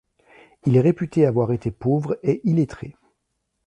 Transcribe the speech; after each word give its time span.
Il 0.65 0.75
est 0.77 0.81
réputé 0.81 1.27
avoir 1.27 1.51
été 1.51 1.69
pauvre 1.69 2.17
et 2.23 2.41
illettré. 2.49 2.95